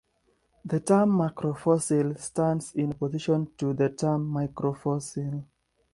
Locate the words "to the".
3.59-3.89